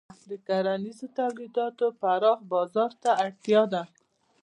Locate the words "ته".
3.01-3.11